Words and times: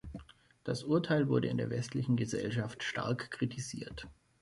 Das 0.63 0.83
Urteil 0.83 1.29
wurde 1.29 1.47
in 1.49 1.57
der 1.59 1.69
westlichen 1.69 2.15
Gesellschaft 2.15 2.81
stark 2.81 3.29
kritisiert. 3.29 4.07